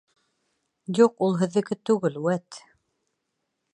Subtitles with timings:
[1.01, 2.59] Юҡ, ул һеҙҙеке түгел, вәт.